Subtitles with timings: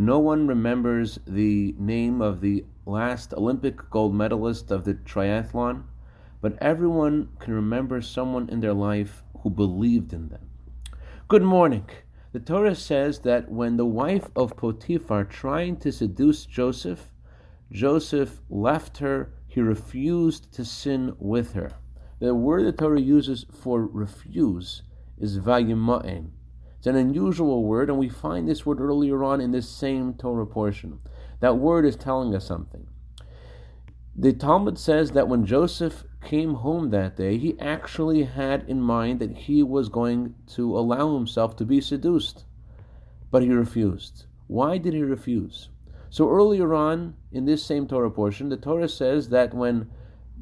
[0.00, 5.86] No one remembers the name of the last Olympic gold medalist of the triathlon,
[6.40, 10.50] but everyone can remember someone in their life who believed in them.
[11.26, 11.90] Good morning.
[12.30, 17.08] The Torah says that when the wife of Potiphar trying to seduce Joseph,
[17.72, 21.72] Joseph left her, he refused to sin with her.
[22.20, 24.84] The word the Torah uses for refuse
[25.18, 26.30] is vayima'en.
[26.78, 30.46] It's an unusual word, and we find this word earlier on in this same Torah
[30.46, 31.00] portion.
[31.40, 32.86] That word is telling us something.
[34.14, 39.18] The Talmud says that when Joseph came home that day, he actually had in mind
[39.18, 42.44] that he was going to allow himself to be seduced,
[43.30, 44.26] but he refused.
[44.46, 45.70] Why did he refuse?
[46.10, 49.90] So earlier on in this same Torah portion, the Torah says that when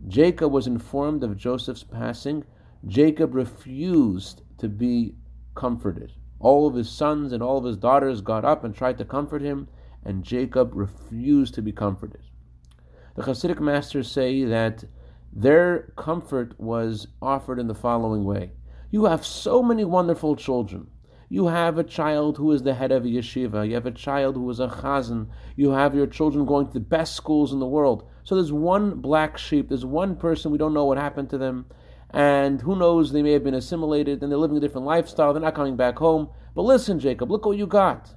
[0.07, 2.45] Jacob was informed of Joseph's passing,
[2.87, 5.15] Jacob refused to be
[5.55, 6.13] comforted.
[6.39, 9.43] All of his sons and all of his daughters got up and tried to comfort
[9.43, 9.69] him,
[10.05, 12.21] and Jacob refused to be comforted.
[13.15, 14.85] The Hasidic masters say that
[15.33, 18.53] their comfort was offered in the following way
[18.91, 20.89] You have so many wonderful children.
[21.29, 23.67] You have a child who is the head of a yeshiva.
[23.67, 25.29] You have a child who is a chazan.
[25.57, 28.09] You have your children going to the best schools in the world.
[28.23, 29.69] So there's one black sheep.
[29.69, 31.67] There's one person we don't know what happened to them
[32.11, 35.43] and who knows, they may have been assimilated and they're living a different lifestyle, they're
[35.43, 36.29] not coming back home.
[36.55, 38.15] But listen, Jacob, look what you got.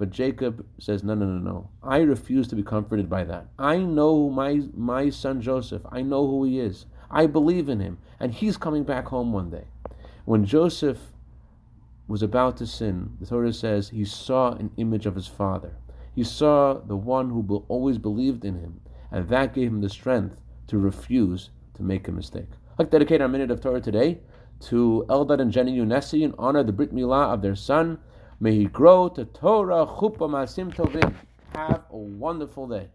[0.00, 1.70] But Jacob says, No, no, no, no.
[1.82, 3.48] I refuse to be comforted by that.
[3.58, 5.82] I know my, my son Joseph.
[5.92, 6.86] I know who he is.
[7.10, 7.98] I believe in him.
[8.18, 9.64] And he's coming back home one day.
[10.24, 10.98] When Joseph
[12.08, 15.76] was about to sin, the Torah says he saw an image of his father.
[16.14, 18.80] He saw the one who always believed in him.
[19.10, 22.48] And that gave him the strength to refuse to make a mistake.
[22.80, 24.20] I'd like to dedicate our minute of Torah today
[24.60, 27.98] to Eldad and Jenny Yunesi in honor of the Brit Milah of their son.
[28.40, 31.14] May he grow to Torah, Chuppah, Masim Tovim.
[31.54, 32.88] Have a wonderful day.